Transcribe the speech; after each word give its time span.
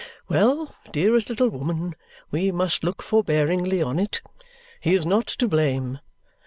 Well, 0.27 0.73
dearest 0.91 1.29
little 1.29 1.49
woman, 1.49 1.93
we 2.31 2.51
must 2.51 2.83
look 2.83 3.03
forbearingly 3.03 3.83
on 3.83 3.99
it. 3.99 4.23
He 4.79 4.95
is 4.95 5.05
not 5.05 5.27
to 5.27 5.47
blame. 5.47 5.99